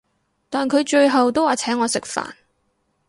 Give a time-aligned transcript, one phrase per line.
[0.49, 2.33] 但佢最後都話請我食飯